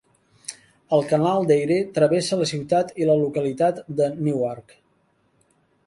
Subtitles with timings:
[0.97, 4.79] El canal d'Erie travessa la ciutat i la localitat de Newark.